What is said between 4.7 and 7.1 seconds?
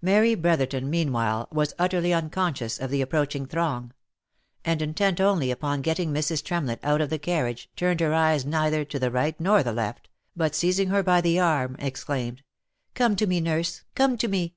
intent only upon getting Mrs. Tremlett out of